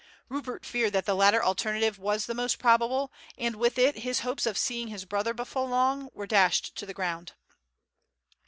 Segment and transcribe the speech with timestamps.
[0.29, 4.47] Rupert feared that the latter alternative was the most probable, and with it his hopes
[4.47, 7.33] of seeing his brother before long were dashed to the ground.